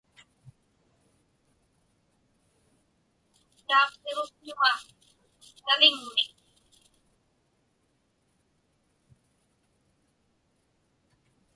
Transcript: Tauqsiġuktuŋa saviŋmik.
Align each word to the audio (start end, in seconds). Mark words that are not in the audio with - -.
Tauqsiġuktuŋa 3.67 4.71
saviŋmik. 5.63 6.29